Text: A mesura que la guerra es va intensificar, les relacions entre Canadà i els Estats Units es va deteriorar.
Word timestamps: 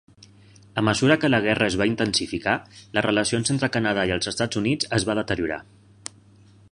A 0.81 0.83
mesura 0.87 1.17
que 1.23 1.29
la 1.31 1.39
guerra 1.43 1.67
es 1.71 1.77
va 1.81 1.87
intensificar, 1.89 2.55
les 2.97 3.07
relacions 3.09 3.53
entre 3.57 3.71
Canadà 3.77 4.09
i 4.09 4.15
els 4.19 4.31
Estats 4.35 4.63
Units 4.63 4.91
es 5.01 5.07
va 5.11 5.17
deteriorar. 5.23 5.63